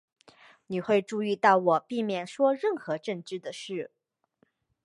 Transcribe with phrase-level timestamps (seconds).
[0.65, 3.91] 你会注意到我避免说任何政治的事。